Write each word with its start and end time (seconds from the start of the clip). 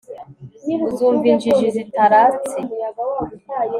Uzumva 0.87 1.25
injinshi 1.33 1.65
zitaratse 1.75 2.57